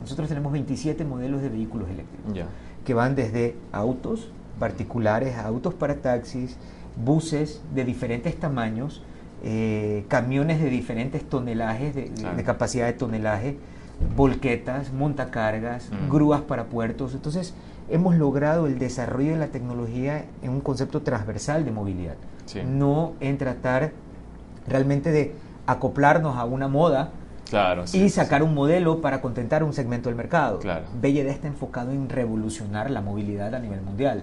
[0.00, 2.46] Nosotros tenemos 27 modelos de vehículos eléctricos
[2.84, 6.56] que van desde autos particulares, autos para taxis,
[6.96, 9.02] buses de diferentes tamaños,
[9.44, 13.56] eh, camiones de diferentes tonelajes, de, de capacidad de tonelaje,
[14.16, 16.10] volquetas, montacargas, mm.
[16.10, 17.14] grúas para puertos.
[17.14, 17.54] Entonces,
[17.88, 22.16] hemos logrado el desarrollo de la tecnología en un concepto transversal de movilidad,
[22.66, 23.92] no en tratar
[24.66, 25.34] realmente de
[25.66, 27.10] acoplarnos a una moda
[27.92, 30.58] y sacar un modelo para contentar un segmento del mercado.
[30.58, 30.84] Claro.
[31.00, 34.22] BYD está enfocado en revolucionar la movilidad a nivel mundial.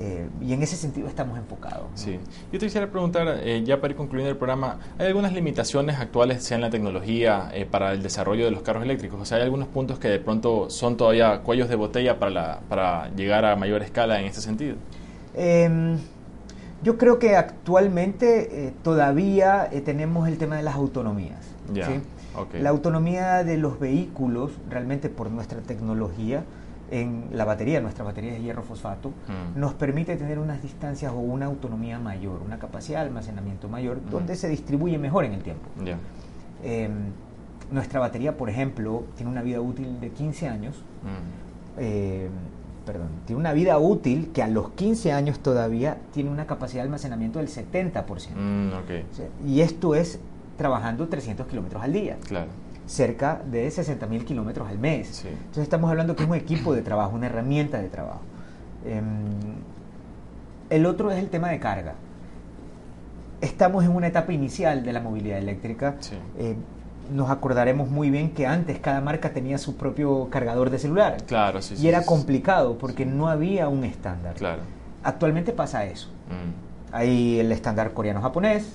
[0.00, 1.86] Eh, y en ese sentido estamos enfocados.
[1.94, 2.20] Sí.
[2.52, 6.44] Yo te quisiera preguntar, eh, ya para ir concluyendo el programa, ¿hay algunas limitaciones actuales,
[6.44, 9.20] sea en la tecnología, eh, para el desarrollo de los carros eléctricos?
[9.20, 12.60] O sea, ¿hay algunos puntos que de pronto son todavía cuellos de botella para, la,
[12.68, 14.76] para llegar a mayor escala en este sentido?
[15.34, 15.98] Em,
[16.84, 21.44] yo creo que actualmente todavía tenemos el tema de las autonomías.
[22.52, 26.44] La autonomía de los vehículos, realmente por nuestra tecnología,
[26.90, 29.58] en la batería, nuestra batería de hierro fosfato, mm.
[29.58, 34.10] nos permite tener unas distancias o una autonomía mayor, una capacidad de almacenamiento mayor, mm.
[34.10, 35.68] donde se distribuye mejor en el tiempo.
[36.62, 36.92] Em,
[37.70, 40.76] nuestra batería, por ejemplo, tiene una vida útil de 15 años.
[41.02, 41.80] Mm.
[41.80, 42.30] Em,
[42.86, 46.86] perdón, tiene una vida útil que a los 15 años todavía tiene una capacidad de
[46.86, 48.30] almacenamiento del 70%.
[49.46, 50.18] y esto es
[50.56, 52.16] trabajando 300 kilómetros al día.
[52.26, 52.48] Claro
[52.88, 55.24] cerca de 60 mil kilómetros al mes.
[55.24, 58.22] Entonces estamos hablando que es un equipo de trabajo, una herramienta de trabajo.
[58.84, 59.04] Em,
[60.70, 61.94] el otro es el tema de carga.
[63.40, 65.96] Estamos en una etapa inicial de la movilidad eléctrica.
[66.38, 66.56] Eh,
[67.12, 71.18] nos acordaremos muy bien que antes cada marca tenía su propio cargador de celular.
[71.26, 71.74] Claro, sí.
[71.78, 74.34] Y era complicado porque no había un estándar.
[74.34, 74.62] Claro.
[75.04, 76.08] Actualmente pasa eso.
[76.28, 76.94] Mm.
[76.94, 78.72] Hay el estándar coreano-japonés,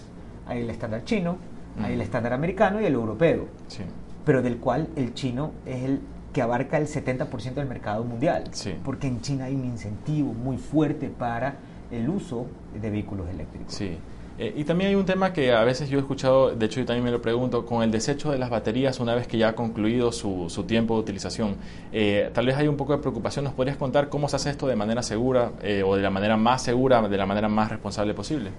[0.48, 1.38] hay el estándar chino,
[1.82, 2.04] hay el mm.
[2.04, 3.48] estándar americano y el europeo.
[3.68, 3.84] Sí.
[4.26, 6.00] Pero del cual el chino es el
[6.34, 8.46] que abarca el 70% del mercado mundial.
[8.52, 8.74] Sí.
[8.84, 11.56] Porque en China hay un incentivo muy fuerte para
[11.92, 12.48] el uso
[12.80, 13.74] de vehículos eléctricos.
[13.74, 13.98] Sí.
[14.40, 16.88] Eh, y también hay un tema que a veces yo he escuchado, de hecho yo
[16.88, 19.56] también me lo pregunto, con el desecho de las baterías una vez que ya ha
[19.56, 21.56] concluido su, su tiempo de utilización.
[21.92, 24.66] Eh, tal vez hay un poco de preocupación, ¿nos podrías contar cómo se hace esto
[24.66, 28.16] de manera segura eh, o de la manera más segura, de la manera más responsable
[28.16, 28.50] posible?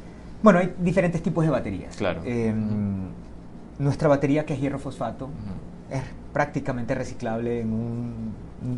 [0.44, 1.96] Bueno, hay diferentes tipos de baterías.
[1.96, 2.22] Claro.
[2.24, 3.09] Em,
[3.78, 5.28] nuestra batería, que es hierro fosfato,
[5.90, 8.34] es prácticamente reciclable en un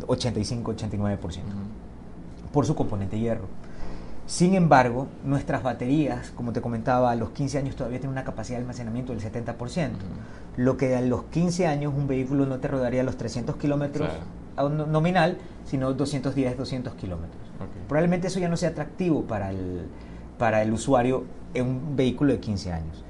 [0.06, 1.40] 85-89%
[2.52, 3.46] por su componente hierro.
[4.26, 8.59] Sin embargo, nuestras baterías, como te comentaba, a los 15 años todavía tienen una capacidad
[8.59, 9.90] de almacenamiento del 70%,
[10.56, 14.11] lo que a los 15 años un vehículo no te rodaría los 300 kilómetros
[14.88, 17.40] nominal, sino 210, 200 kilómetros.
[17.88, 19.87] Probablemente eso ya no sea atractivo para el,
[20.38, 23.04] para el usuario en un vehículo de 15 años.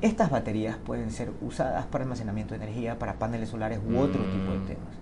[0.00, 4.52] Estas baterías pueden ser usadas para almacenamiento de energía, para paneles solares u otro tipo
[4.52, 4.66] de mm.
[4.66, 4.92] temas.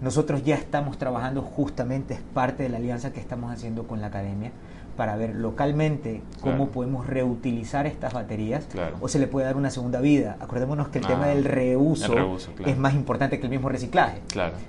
[0.00, 4.08] Nosotros ya estamos trabajando justamente, es parte de la alianza que estamos haciendo con la
[4.08, 4.52] academia,
[4.96, 8.66] para ver localmente cómo podemos reutilizar estas baterías
[9.00, 10.36] o se le puede dar una segunda vida.
[10.40, 14.20] Acordémonos que el tema ah, del reuso, es más importante que el mismo reciclaje.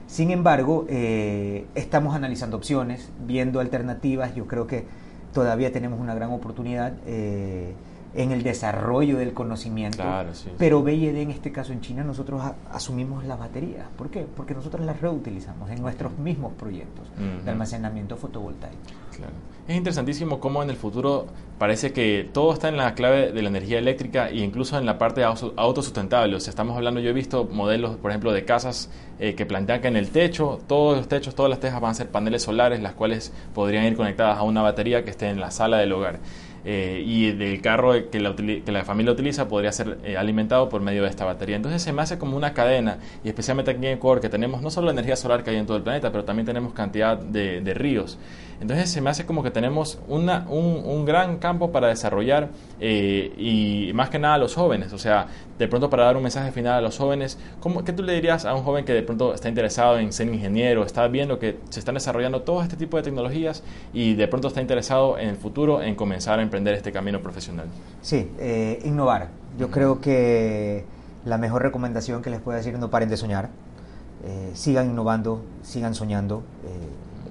[0.05, 4.35] Sin embargo, eh, estamos analizando opciones, viendo alternativas.
[4.35, 4.85] Yo creo que
[5.33, 6.93] todavía tenemos una gran oportunidad.
[7.05, 7.73] Eh,
[8.15, 10.03] en el desarrollo del conocimiento.
[10.57, 12.41] pero BYD en este caso en China nosotros
[12.71, 13.87] asumimos las baterías.
[13.97, 14.25] ¿Por qué?
[14.35, 17.07] Porque nosotros las reutilizamos en nuestros mismos proyectos
[17.43, 18.77] de almacenamiento fotovoltaico.
[19.67, 23.49] Es interesantísimo cómo en el futuro parece que todo está en la clave de la
[23.49, 26.35] energía eléctrica e incluso en la parte autosustentable.
[26.35, 28.89] O sea, estamos hablando, yo he visto modelos, por ejemplo, de casas
[29.19, 31.95] eh, que plantean que en el techo, todos los techos, todas las tejas van a
[31.95, 35.51] ser paneles solares, las cuales podrían ir conectadas a una batería que esté en la
[35.51, 36.19] sala del hogar.
[36.69, 40.81] Eh, y del carro que la, que la, familia utiliza podría ser eh, alimentado por
[40.81, 41.55] medio de esta batería.
[41.55, 44.69] Entonces se me hace como una cadena, y especialmente aquí en Ecuador, que tenemos no
[44.69, 48.19] solo energía solar que hay en todo el planeta, pero también tenemos cantidad de, ríos.
[48.59, 52.49] Entonces se me hace como que tenemos una, un, un, gran campo para desarrollar
[52.81, 54.91] eh, y más que nada los jóvenes.
[54.91, 58.03] O sea, de pronto para dar un mensaje final a los jóvenes, ¿cómo, ¿qué tú
[58.03, 61.39] le dirías a un joven que de pronto está interesado en ser ingeniero, está viendo
[61.39, 65.29] que se están desarrollando todo este tipo de tecnologías y de pronto está interesado en
[65.29, 67.67] el futuro en comenzar a emprender este camino profesional?
[68.01, 69.29] Sí, eh, innovar.
[69.57, 70.85] Yo creo que
[71.25, 73.49] la mejor recomendación que les puedo decir es no paren de soñar.
[74.25, 76.43] Eh, sigan innovando, sigan soñando.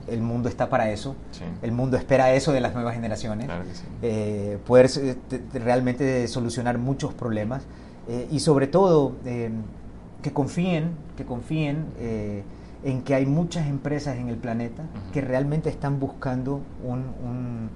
[0.09, 1.17] El mundo está para eso,
[1.63, 3.49] el mundo espera eso de las nuevas generaciones,
[4.03, 4.89] eh, poder
[5.53, 7.65] realmente solucionar muchos problemas
[8.09, 9.51] eh, y sobre todo eh,
[10.23, 11.87] que confíen, que confíen
[12.85, 17.71] en que hay muchas empresas en el planeta que realmente están buscando un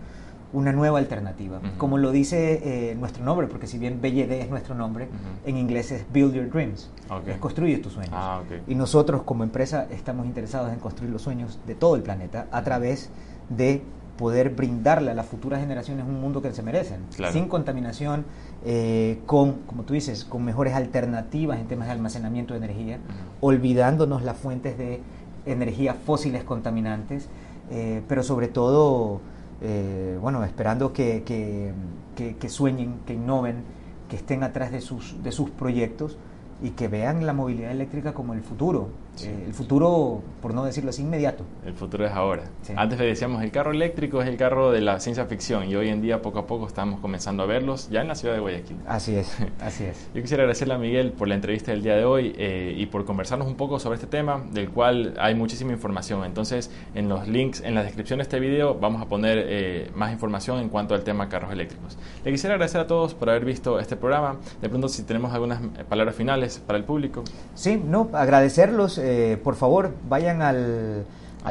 [0.53, 1.61] una nueva alternativa.
[1.79, 5.09] Como lo dice eh, nuestro nombre, porque si bien BYD es nuestro nombre,
[5.45, 6.91] en inglés es Build Your Dreams,
[7.27, 8.13] es construir tus sueños.
[8.15, 12.47] Ah, y nosotros como empresa estamos interesados en construir los sueños de todo el planeta
[12.51, 13.11] a través
[13.49, 13.83] de
[14.17, 17.01] poder brindarle a las futuras generaciones un mundo que se merecen,
[17.33, 18.27] sin contaminación,
[18.65, 22.99] eh, con, como tú dices, con mejores alternativas en temas de almacenamiento de energía,
[23.41, 25.01] olvidándonos las fuentes de
[25.47, 27.29] energía fósiles contaminantes,
[27.71, 29.21] eh, pero sobre todo
[29.63, 33.63] eh, bueno, esperando que, que, sueñen, que innoven,
[34.09, 36.17] que estén atrás de sus, de sus proyectos
[36.63, 38.89] y que vean la movilidad eléctrica como el futuro.
[39.25, 41.45] Eh, el futuro, por no decirlo así, inmediato.
[41.65, 42.45] El futuro es ahora.
[42.77, 45.89] Antes le decíamos, el carro eléctrico es el carro de la ciencia ficción y hoy
[45.89, 48.77] en día poco a poco estamos comenzando a verlos ya en la ciudad de Guayaquil.
[48.87, 50.09] Así es, así es.
[50.15, 53.05] Yo quisiera agradecerle a Miguel por la entrevista del día de hoy eh, y por
[53.05, 56.25] conversarnos un poco sobre este tema, del cual hay muchísima información.
[56.25, 60.13] Entonces, en los links, en la descripción de este video, vamos a poner eh, más
[60.13, 61.99] información en cuanto al tema carros eléctricos.
[62.25, 64.37] Le quisiera agradecer a todos por haber visto este programa.
[64.61, 67.25] De pronto, si tenemos algunas palabras finales para el público.
[67.55, 71.05] Sí, no, agradecerlos eh, por favor, vayan al,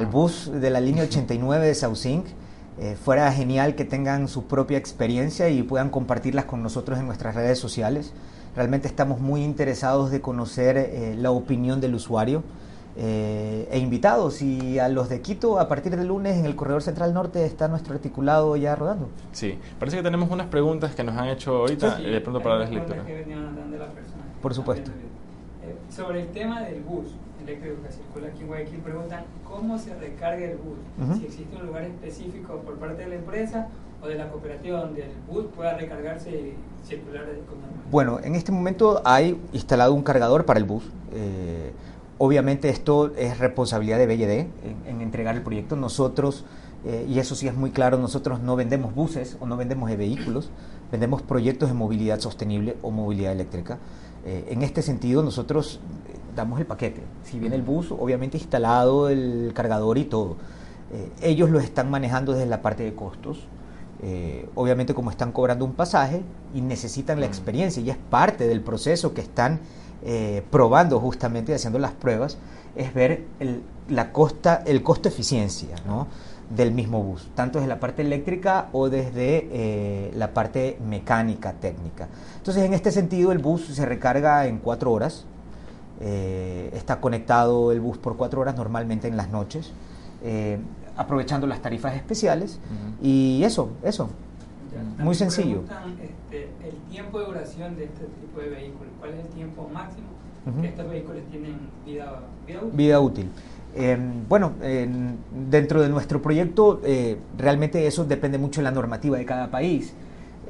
[0.09, 2.25] bus de la línea 89 de Saucink.
[2.79, 7.35] Eh, fuera genial que tengan su propia experiencia y puedan compartirlas con nosotros en nuestras
[7.35, 8.13] redes sociales.
[8.55, 12.43] Realmente estamos muy interesados de conocer eh, la opinión del usuario
[12.95, 14.41] e invitados.
[14.41, 17.69] Y a los de Quito, a partir del lunes en el Corredor Central Norte está
[17.69, 19.07] nuestro articulado ya rodando.
[19.31, 22.71] Sí, parece que tenemos unas preguntas que nos han hecho ahorita, de pronto para las
[22.71, 23.05] lecturas.
[24.41, 24.91] Por supuesto.
[25.89, 27.07] sobre el tema del bus,
[27.49, 31.67] eléctrico que circula aquí en Guayaquil preguntan cómo se recarga el bus, si existe un
[31.67, 33.67] lugar específico por parte de la empresa
[34.01, 36.53] o de la cooperativa donde el bus pueda recargarse y
[36.87, 37.57] circular con
[37.91, 40.83] Bueno, en este momento hay instalado un cargador para el bus.
[41.13, 41.71] Eh,
[42.17, 45.75] obviamente esto es responsabilidad de BLD en, entregar el proyecto.
[45.75, 46.45] Nosotros,
[46.85, 50.49] eh, y eso sí es muy claro, nosotros no vendemos buses o no vendemos vehículos,
[50.91, 53.79] vendemos proyectos de movilidad sostenible o movilidad eléctrica.
[54.25, 55.79] Eh, en este sentido, nosotros
[56.35, 57.01] damos el paquete.
[57.23, 60.37] Si viene el bus, obviamente instalado el cargador y todo.
[61.21, 63.47] ellos lo están manejando desde la parte de costos.
[64.01, 66.21] Eh, obviamente como están cobrando un pasaje
[66.53, 69.59] y necesitan la experiencia y es parte del proceso que están
[70.05, 72.37] eh, probando justamente haciendo las pruebas,
[72.77, 75.75] es ver el, la costa, el costo eficiencia
[76.49, 82.07] del mismo bus, tanto desde la parte eléctrica o desde eh, la parte mecánica técnica.
[82.37, 85.25] Entonces en este sentido el bus se recarga en cuatro horas,
[86.01, 89.73] está conectado el bus por cuatro horas normalmente en las noches
[90.99, 92.59] aprovechando las tarifas especiales
[93.01, 94.09] y eso, eso.
[94.97, 95.63] Muy sencillo.
[96.01, 100.07] Este, el tiempo de duración de este tipo de vehículos, ¿cuál es el tiempo máximo
[100.61, 102.71] que estos vehículos tienen vida, útil?
[102.73, 103.29] Vida útil.
[103.79, 104.55] Em, bueno,
[105.49, 109.93] dentro de nuestro proyecto eh, realmente eso depende mucho de la normativa de cada país.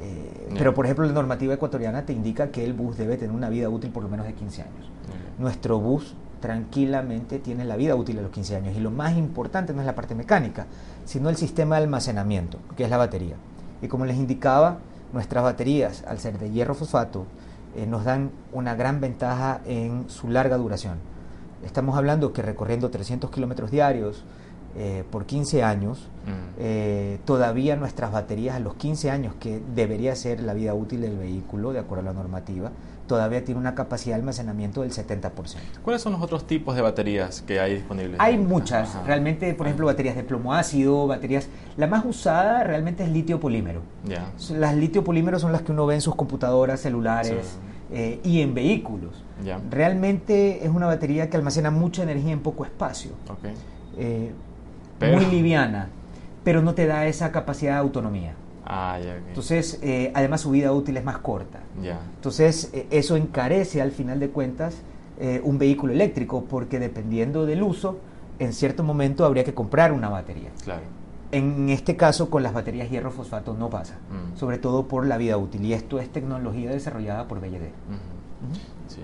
[0.00, 3.48] Eh, pero por ejemplo la normativa ecuatoriana te indica que el bus debe tener una
[3.48, 4.90] vida útil por lo menos de 15 años.
[5.38, 8.76] Nuestro bus tranquilamente tiene la vida útil a los 15 años.
[8.76, 10.66] Y lo más importante no es la parte mecánica,
[11.04, 13.36] sino el sistema de almacenamiento, que es la batería.
[13.80, 14.78] Y como les indicaba,
[15.12, 17.26] nuestras baterías, al ser de hierro fosfato,
[17.76, 20.98] eh, nos dan una gran ventaja en su larga duración.
[21.64, 24.24] Estamos hablando que recorriendo 300 kilómetros diarios
[24.76, 26.60] eh, por 15 años, mm.
[26.60, 31.16] eh, todavía nuestras baterías a los 15 años, que debería ser la vida útil del
[31.16, 32.70] vehículo, de acuerdo a la normativa,
[33.08, 35.32] todavía tiene una capacidad de almacenamiento del 70%.
[35.82, 38.20] ¿Cuáles son los otros tipos de baterías que hay disponibles?
[38.20, 41.48] Hay muchas, realmente, por ejemplo, baterías de plomo ácido, baterías...
[41.76, 43.82] La más usada realmente es litio polímero.
[44.50, 47.58] Las litio polímeros son las que uno ve en sus computadoras, celulares
[47.92, 49.24] eh, y en vehículos.
[49.70, 53.12] Realmente es una batería que almacena mucha energía en poco espacio.
[53.96, 54.30] Eh,
[55.00, 55.88] muy liviana,
[56.44, 58.34] pero no te da esa capacidad de autonomía.
[58.64, 58.98] Ah,
[59.28, 61.60] Entonces, eh, además su vida útil es más corta.
[62.16, 64.76] Entonces, eso encarece al final de cuentas
[65.42, 67.98] un vehículo eléctrico porque dependiendo del uso,
[68.38, 70.48] en cierto momento habría que comprar una batería.
[70.64, 70.82] Claro.
[71.32, 74.36] En este caso, con las baterías hierro fosfato no pasa, mm.
[74.36, 75.64] sobre todo por la vida útil.
[75.64, 77.70] Y esto es tecnología desarrollada por BLD.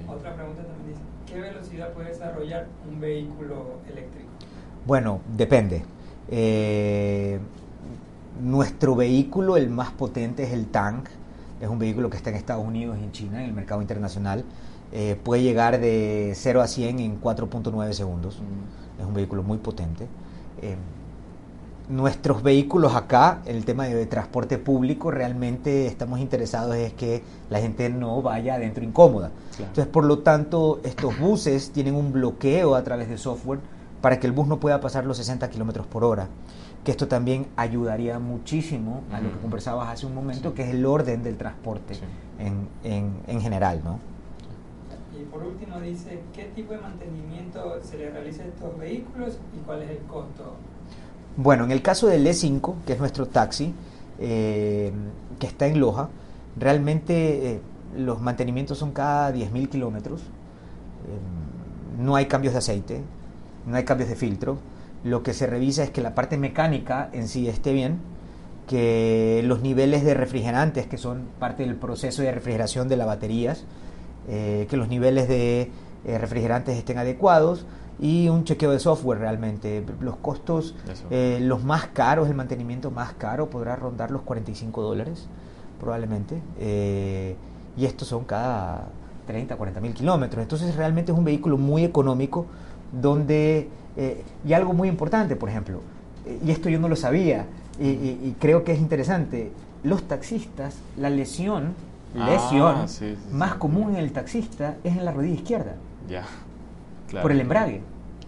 [0.08, 4.28] Otra pregunta también dice, ¿qué velocidad puede desarrollar un vehículo eléctrico?
[4.86, 5.84] Bueno, depende.
[6.28, 7.38] Eh,
[8.42, 11.08] nuestro vehículo, el más potente, es el Tank.
[11.60, 14.44] Es un vehículo que está en Estados Unidos y en China, en el mercado internacional.
[14.92, 18.40] Eh, puede llegar de 0 a 100 en 4.9 segundos.
[18.40, 19.00] Mm.
[19.00, 20.06] Es un vehículo muy potente.
[20.62, 20.76] Eh,
[21.88, 27.60] nuestros vehículos acá, en el tema de transporte público, realmente estamos interesados en que la
[27.60, 29.30] gente no vaya adentro incómoda.
[29.58, 33.60] Entonces, por lo tanto, estos buses tienen un bloqueo a través de software
[34.00, 36.28] para que el bus no pueda pasar los 60 kilómetros por hora
[36.86, 40.86] que esto también ayudaría muchísimo a lo que conversabas hace un momento, que es el
[40.86, 41.94] orden del transporte
[42.38, 43.98] en, general, ¿no?
[45.18, 49.66] Y por último dice, ¿qué tipo de mantenimiento se le realiza a estos vehículos y
[49.66, 50.54] cuál es el costo?
[51.38, 53.74] Bueno, en el caso del E5, que es nuestro taxi,
[54.18, 54.90] eh,
[55.38, 56.08] que está en Loja,
[56.58, 57.60] realmente eh,
[57.94, 63.02] los mantenimientos son cada 10.000 kilómetros, eh, no hay cambios de aceite,
[63.66, 64.56] no hay cambios de filtro,
[65.04, 67.98] lo que se revisa es que la parte mecánica en sí esté bien,
[68.66, 73.64] que los niveles de refrigerantes, que son parte del proceso de refrigeración de las baterías,
[74.26, 75.70] que los niveles de
[76.04, 77.64] refrigerantes estén adecuados
[77.98, 79.84] y un chequeo de software realmente.
[80.00, 80.74] Los costos,
[81.10, 85.26] eh, los más caros, el mantenimiento más caro podrá rondar los 45 dólares
[85.80, 86.40] probablemente.
[87.78, 88.88] y estos son cada
[89.26, 90.42] 30, 40 mil kilómetros.
[90.42, 92.46] Entonces realmente es un vehículo muy económico
[92.90, 95.80] donde eh, y algo muy importante, por ejemplo,
[96.26, 97.46] eh, y esto yo no lo sabía,
[97.78, 99.52] y, creo que es interesante,
[99.84, 101.74] los taxistas, la lesión,
[102.18, 105.74] ah, lesión más común en el taxista es en la rodilla izquierda.
[106.08, 106.24] Ya.
[107.22, 107.82] Por el embrague.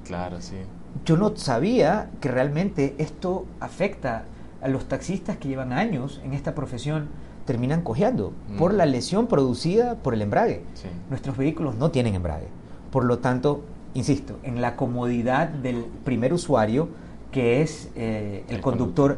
[0.04, 0.56] Claro, sí.
[1.04, 4.24] Yo no sabía que realmente esto afecta
[4.60, 7.08] a los taxistas que llevan años en esta profesión
[7.48, 8.76] terminan cojeando por mm.
[8.76, 10.64] la lesión producida por el embrague.
[11.08, 12.48] Nuestros vehículos no tienen embrague.
[12.90, 13.62] Por lo tanto,
[13.94, 16.90] insisto, en la comodidad del primer usuario,
[17.32, 19.16] que es eh, el, conductor.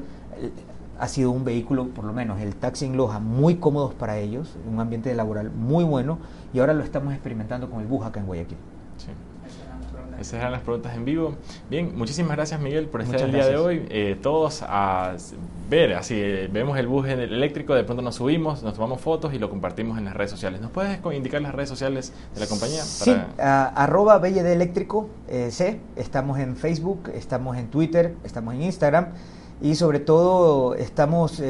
[1.00, 4.56] Ha sido un vehículo, por lo menos el taxi en Loja, muy cómodos para ellos,
[4.70, 6.18] un ambiente laboral muy bueno,
[6.54, 8.58] y ahora lo estamos experimentando con el bus acá en Guayaquil.
[10.20, 11.34] Esas eran las preguntas en vivo.
[11.70, 13.86] Bien, muchísimas gracias Miguel por estar el día de hoy.
[13.88, 15.16] Eh, todos a
[15.68, 19.38] ver, así eh, vemos el bus eléctrico, de pronto nos subimos, nos tomamos fotos y
[19.38, 20.60] lo compartimos en las redes sociales.
[20.60, 22.82] ¿Nos puedes indicar las redes sociales de la compañía?
[22.82, 29.08] Sí, arroba BLD Eléctrico C, estamos en Facebook, estamos en Twitter, estamos en Instagram
[29.62, 31.42] y sobre todo estamos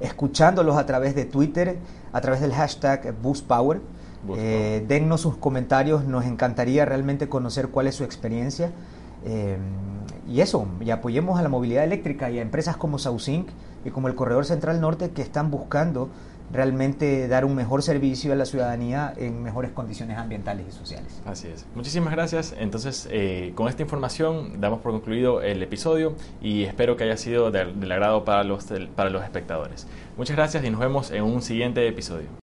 [0.00, 1.78] escuchándolos a través de Twitter,
[2.12, 3.80] a través del hashtag BoostPower.
[4.36, 8.72] Eh, dennos sus comentarios, nos encantaría realmente conocer cuál es su experiencia.
[9.24, 9.58] Eh,
[10.28, 13.48] y eso, y apoyemos a la movilidad eléctrica y a empresas como Saucink
[13.84, 16.10] y como el Corredor Central Norte que están buscando
[16.52, 21.20] realmente dar un mejor servicio a la ciudadanía en mejores condiciones ambientales y sociales.
[21.26, 21.66] Así es.
[21.74, 22.54] Muchísimas gracias.
[22.58, 27.50] Entonces, eh, con esta información damos por concluido el episodio y espero que haya sido
[27.50, 29.86] del, agrado para los, para los espectadores.
[30.16, 32.47] Muchas gracias y nos vemos en un siguiente episodio.